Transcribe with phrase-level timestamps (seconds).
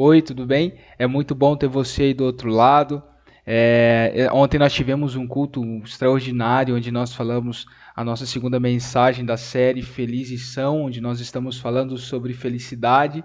[0.00, 0.74] Oi, tudo bem?
[0.96, 3.02] É muito bom ter você aí do outro lado.
[3.44, 9.24] É, é, ontem nós tivemos um culto extraordinário onde nós falamos a nossa segunda mensagem
[9.24, 13.24] da série Felizes São, onde nós estamos falando sobre felicidade.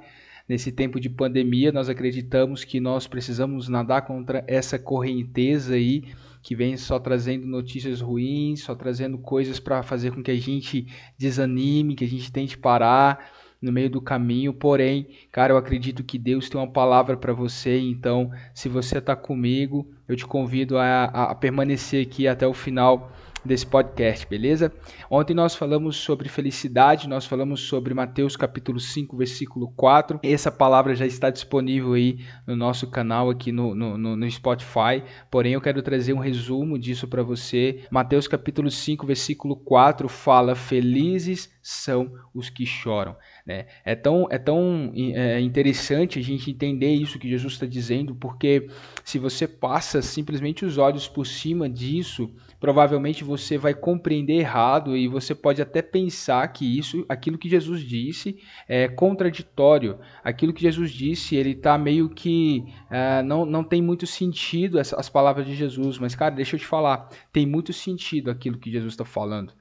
[0.49, 6.05] Nesse tempo de pandemia, nós acreditamos que nós precisamos nadar contra essa correnteza aí
[6.41, 10.87] que vem só trazendo notícias ruins, só trazendo coisas para fazer com que a gente
[11.19, 13.31] desanime, que a gente tente parar
[13.63, 14.53] no meio do caminho.
[14.53, 17.79] Porém, cara, eu acredito que Deus tem uma palavra para você.
[17.79, 23.11] Então, se você está comigo, eu te convido a, a permanecer aqui até o final
[23.45, 24.71] desse podcast, beleza?
[25.09, 30.19] Ontem nós falamos sobre felicidade, nós falamos sobre Mateus capítulo 5, versículo 4.
[30.23, 35.53] Essa palavra já está disponível aí no nosso canal aqui no, no, no Spotify, porém
[35.53, 37.81] eu quero trazer um resumo disso para você.
[37.91, 43.15] Mateus capítulo 5, versículo 4 fala: Felizes são os que choram.
[43.45, 43.65] Né?
[43.83, 48.69] É tão, é tão é, interessante a gente entender isso que Jesus está dizendo, porque
[49.03, 55.09] se você passa simplesmente os olhos por cima disso, provavelmente você vai compreender errado e
[55.09, 59.99] você pode até pensar que isso, aquilo que Jesus disse, é contraditório.
[60.23, 64.93] Aquilo que Jesus disse, ele está meio que é, não, não tem muito sentido as,
[64.93, 65.99] as palavras de Jesus.
[65.99, 69.51] Mas cara, deixa eu te falar, tem muito sentido aquilo que Jesus está falando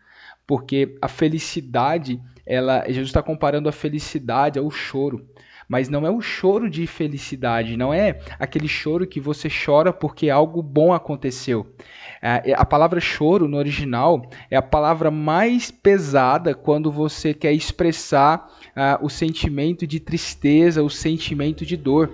[0.47, 5.27] porque a felicidade, ela, Jesus está comparando a felicidade ao choro.
[5.69, 10.29] Mas não é o choro de felicidade, não é aquele choro que você chora porque
[10.29, 11.67] algo bom aconteceu.
[12.20, 17.53] É, é, a palavra choro no original é a palavra mais pesada quando você quer
[17.53, 22.12] expressar uh, o sentimento de tristeza, o sentimento de dor.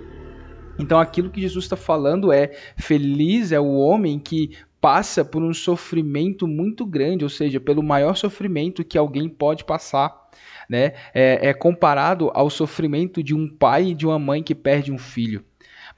[0.79, 5.53] Então aquilo que Jesus está falando é: feliz é o homem que passa por um
[5.53, 10.29] sofrimento muito grande, ou seja, pelo maior sofrimento que alguém pode passar.
[10.69, 10.93] Né?
[11.13, 14.97] É, é comparado ao sofrimento de um pai e de uma mãe que perde um
[14.97, 15.43] filho.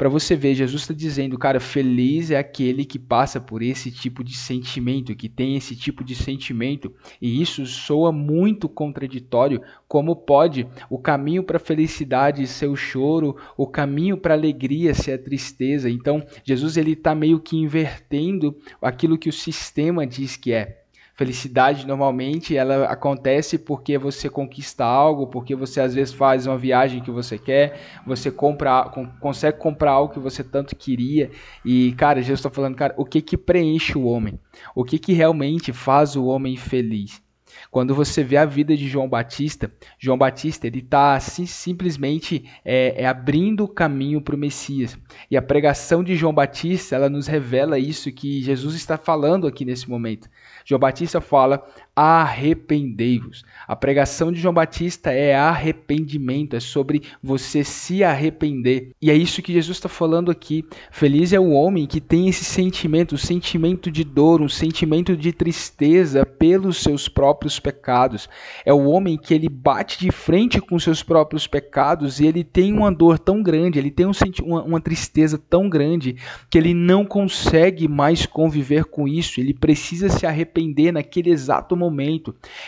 [0.01, 4.23] Para você ver, Jesus está dizendo, cara, feliz é aquele que passa por esse tipo
[4.23, 6.91] de sentimento, que tem esse tipo de sentimento.
[7.21, 9.61] E isso soa muito contraditório.
[9.87, 14.95] Como pode o caminho para a felicidade ser o choro, o caminho para a alegria
[14.95, 15.87] ser a tristeza?
[15.87, 20.80] Então, Jesus ele está meio que invertendo aquilo que o sistema diz que é.
[21.21, 26.99] Felicidade normalmente ela acontece porque você conquista algo, porque você às vezes faz uma viagem
[26.99, 31.29] que você quer, você compra, consegue comprar algo que você tanto queria.
[31.63, 34.39] E cara, Jesus está falando, cara, o que que preenche o homem?
[34.73, 37.21] O que que realmente faz o homem feliz?
[37.69, 43.03] Quando você vê a vida de João Batista, João Batista ele está assim, simplesmente é,
[43.03, 44.97] é abrindo o caminho para o Messias.
[45.29, 49.65] E a pregação de João Batista ela nos revela isso que Jesus está falando aqui
[49.65, 50.29] nesse momento.
[50.65, 51.65] João Batista fala:
[52.01, 53.43] arrependei-vos.
[53.67, 58.89] A pregação de João Batista é arrependimento, é sobre você se arrepender.
[58.99, 60.65] E é isso que Jesus está falando aqui.
[60.89, 65.31] Feliz é o homem que tem esse sentimento, um sentimento de dor, um sentimento de
[65.31, 68.27] tristeza pelos seus próprios pecados.
[68.65, 72.73] É o homem que ele bate de frente com seus próprios pecados e ele tem
[72.73, 74.13] uma dor tão grande, ele tem um
[74.43, 76.15] uma, uma tristeza tão grande
[76.49, 79.39] que ele não consegue mais conviver com isso.
[79.39, 81.90] Ele precisa se arrepender naquele exato momento.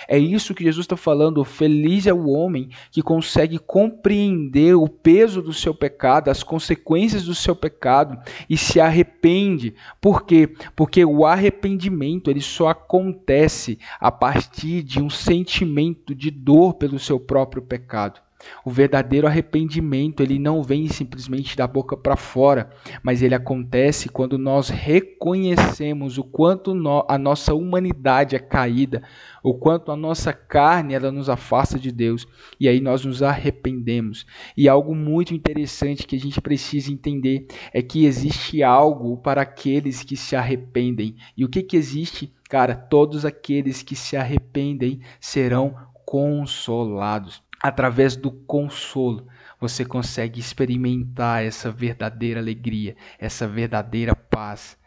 [0.08, 1.44] É isso que Jesus está falando.
[1.44, 7.36] Feliz é o homem que consegue compreender o peso do seu pecado, as consequências do
[7.36, 8.18] seu pecado
[8.50, 9.74] e se arrepende.
[10.00, 10.50] Por quê?
[10.76, 17.20] Porque o arrependimento ele só acontece a partir de um sentimento de dor pelo seu
[17.20, 18.23] próprio pecado.
[18.66, 22.70] O verdadeiro arrependimento, ele não vem simplesmente da boca para fora,
[23.02, 26.74] mas ele acontece quando nós reconhecemos o quanto
[27.08, 29.04] a nossa humanidade é caída,
[29.44, 32.26] o quanto a nossa carne ela nos afasta de Deus,
[32.60, 34.26] e aí nós nos arrependemos.
[34.56, 40.04] E algo muito interessante que a gente precisa entender é que existe algo para aqueles
[40.04, 41.16] que se arrependem.
[41.36, 42.34] E o que que existe?
[42.50, 45.76] Cara, todos aqueles que se arrependem serão
[46.06, 49.26] consolados através do consolo,
[49.58, 54.78] você consegue experimentar essa verdadeira alegria, essa verdadeira paz.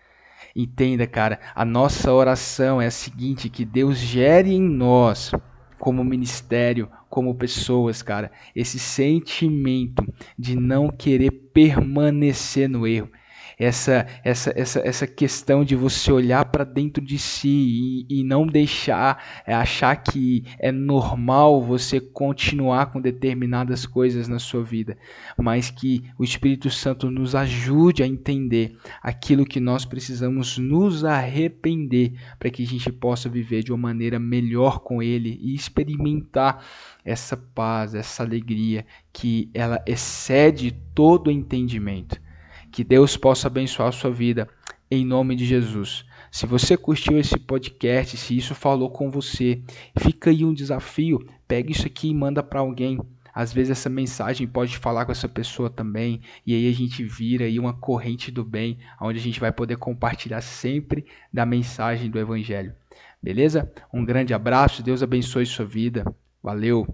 [0.54, 5.32] Entenda, cara, a nossa oração é a seguinte: que Deus gere em nós,
[5.78, 10.04] como ministério, como pessoas, cara, esse sentimento
[10.38, 13.10] de não querer permanecer no erro,
[13.58, 18.46] essa, essa, essa, essa questão de você olhar para dentro de si e, e não
[18.46, 24.98] deixar, é, achar que é normal você continuar com determinadas coisas na sua vida,
[25.38, 32.12] mas que o Espírito Santo nos ajude a entender aquilo que nós precisamos nos arrepender
[32.38, 36.62] para que a gente possa viver de uma maneira melhor com Ele e experimentar
[37.04, 42.25] essa paz, essa alegria que ela excede todo entendimento.
[42.76, 44.46] Que Deus possa abençoar a sua vida
[44.90, 46.04] em nome de Jesus.
[46.30, 49.62] Se você curtiu esse podcast, se isso falou com você,
[49.98, 51.26] fica aí um desafio.
[51.48, 53.00] Pega isso aqui e manda para alguém.
[53.34, 57.46] Às vezes essa mensagem pode falar com essa pessoa também, e aí a gente vira
[57.46, 62.18] aí uma corrente do bem, onde a gente vai poder compartilhar sempre da mensagem do
[62.18, 62.74] evangelho.
[63.22, 63.72] Beleza?
[63.90, 66.04] Um grande abraço, Deus abençoe sua vida.
[66.42, 66.86] Valeu.